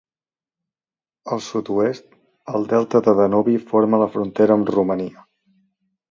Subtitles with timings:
[1.35, 2.07] Al sud-oest,
[2.59, 5.23] el delta del Danubi forma la frontera amb Romania.